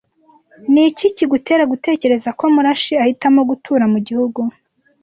[0.71, 4.41] Niki kigutera gutekereza ko Murashyi ahitamo gutura mugihugu?